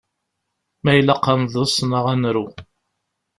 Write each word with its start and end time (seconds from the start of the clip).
Ma 0.83 0.91
ilaq 0.99 1.25
ad 1.31 1.37
nḍes 1.41 1.75
neɣ 1.91 2.05
ad 2.13 2.17
nru? 2.21 2.45